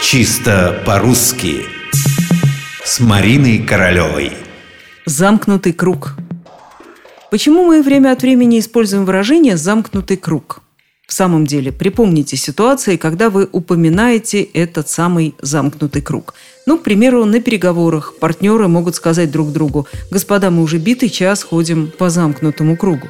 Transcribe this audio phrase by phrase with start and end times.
[0.00, 1.66] Чисто по-русски
[2.84, 4.32] С Мариной Королевой
[5.06, 6.14] Замкнутый круг
[7.32, 10.60] Почему мы время от времени используем выражение «замкнутый круг»?
[11.08, 16.34] В самом деле, припомните ситуации, когда вы упоминаете этот самый замкнутый круг.
[16.64, 21.42] Ну, к примеру, на переговорах партнеры могут сказать друг другу «Господа, мы уже битый час
[21.42, 23.08] ходим по замкнутому кругу».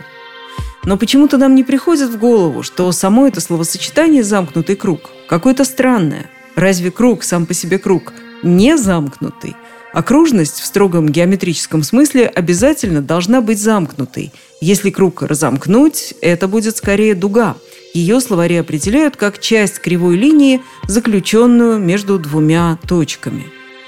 [0.85, 6.31] Но почему-то нам не приходит в голову, что само это словосочетание «замкнутый круг» какое-то странное–
[6.59, 9.55] Разве круг сам по себе круг не замкнутый?
[9.93, 14.33] Окружность в строгом геометрическом смысле обязательно должна быть замкнутой.
[14.61, 17.55] Если круг разомкнуть, это будет скорее дуга.
[17.95, 23.45] Ее словари определяют как часть кривой линии, заключенную между двумя точками.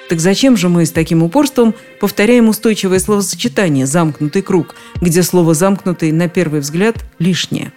[0.08, 6.12] Так зачем же мы с таким упорством повторяем устойчивое словосочетание «замкнутый круг», где слово «замкнутый»
[6.12, 7.72] на первый взгляд лишнее?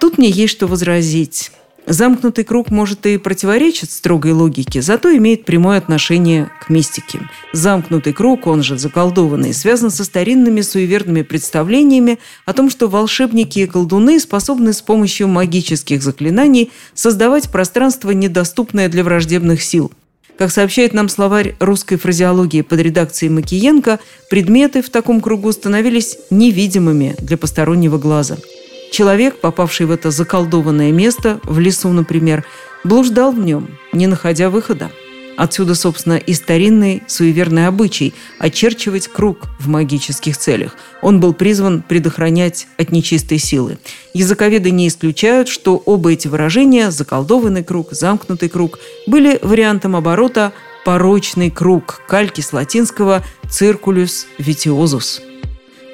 [0.00, 1.52] Тут мне есть что возразить.
[1.86, 7.20] Замкнутый круг может и противоречит строгой логике, зато имеет прямое отношение к мистике.
[7.52, 13.66] Замкнутый круг, он же заколдованный, связан со старинными суеверными представлениями о том, что волшебники и
[13.66, 19.90] колдуны способны с помощью магических заклинаний создавать пространство, недоступное для враждебных сил.
[20.38, 23.98] Как сообщает нам словарь русской фразеологии под редакцией Макиенко,
[24.30, 28.38] предметы в таком кругу становились невидимыми для постороннего глаза–
[28.92, 32.44] Человек, попавший в это заколдованное место, в лесу, например,
[32.84, 34.90] блуждал в нем, не находя выхода.
[35.38, 40.76] Отсюда, собственно, и старинный суеверный обычай– очерчивать круг в магических целях.
[41.00, 43.78] Он был призван предохранять от нечистой силы.
[44.12, 50.52] Языковеды не исключают, что оба эти выражения– заколдованный круг, замкнутый круг– были вариантом оборота
[50.84, 55.22] «порочный круг» кальки с латинского «circulus vitiosus».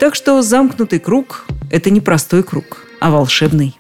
[0.01, 3.79] Так что замкнутый круг– это не простой круг– а волшебный.